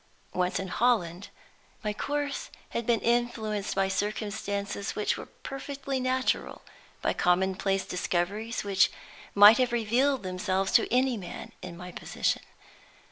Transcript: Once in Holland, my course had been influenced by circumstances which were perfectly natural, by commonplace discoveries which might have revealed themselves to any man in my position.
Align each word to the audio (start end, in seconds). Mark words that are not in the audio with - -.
Once 0.33 0.59
in 0.59 0.67
Holland, 0.69 1.29
my 1.83 1.93
course 1.93 2.49
had 2.69 2.87
been 2.87 3.01
influenced 3.01 3.75
by 3.75 3.87
circumstances 3.87 4.95
which 4.95 5.15
were 5.15 5.27
perfectly 5.27 5.99
natural, 5.99 6.63
by 7.03 7.13
commonplace 7.13 7.85
discoveries 7.85 8.63
which 8.63 8.89
might 9.35 9.59
have 9.59 9.71
revealed 9.71 10.23
themselves 10.23 10.71
to 10.71 10.91
any 10.91 11.17
man 11.17 11.51
in 11.61 11.77
my 11.77 11.91
position. 11.91 12.41